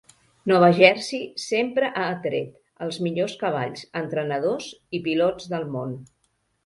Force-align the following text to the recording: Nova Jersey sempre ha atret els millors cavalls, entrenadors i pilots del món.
Nova 0.51 0.69
Jersey 0.77 1.27
sempre 1.43 1.91
ha 2.03 2.07
atret 2.13 2.57
els 2.85 2.99
millors 3.09 3.37
cavalls, 3.43 3.85
entrenadors 4.05 4.71
i 5.01 5.07
pilots 5.09 5.51
del 5.53 5.69
món. 5.77 5.95